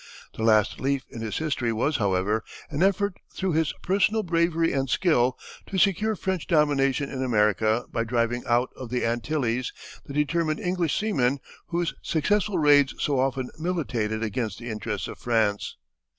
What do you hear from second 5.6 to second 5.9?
to